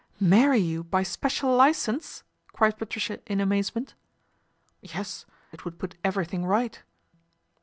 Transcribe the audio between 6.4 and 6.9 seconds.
right."